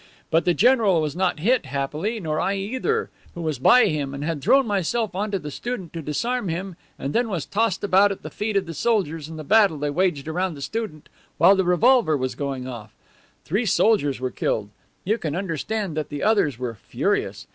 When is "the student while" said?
10.55-11.55